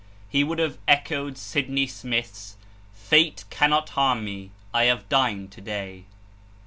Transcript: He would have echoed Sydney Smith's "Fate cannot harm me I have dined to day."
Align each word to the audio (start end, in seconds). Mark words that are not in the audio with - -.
He 0.29 0.43
would 0.43 0.57
have 0.57 0.79
echoed 0.87 1.37
Sydney 1.37 1.85
Smith's 1.85 2.57
"Fate 2.91 3.45
cannot 3.51 3.89
harm 3.89 4.25
me 4.25 4.49
I 4.73 4.85
have 4.85 5.07
dined 5.09 5.51
to 5.51 5.61
day." 5.61 6.05